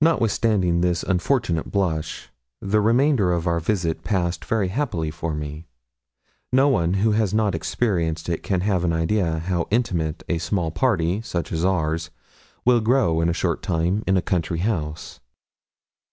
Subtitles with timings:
[0.00, 2.30] Notwithstanding this unfortunate blush,
[2.60, 5.68] the remainder of our visit passed very happily for me.
[6.52, 10.72] No one who has not experienced it can have an idea how intimate a small
[10.72, 12.10] party, such as ours,
[12.64, 15.20] will grow in a short time in a country house.